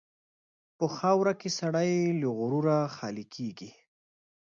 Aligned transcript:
په 0.77 0.85
خاوره 0.97 1.33
کې 1.39 1.49
سړی 1.59 1.91
له 2.21 2.27
غروره 2.37 2.77
خالي 2.95 3.25
کېږي. 3.35 3.69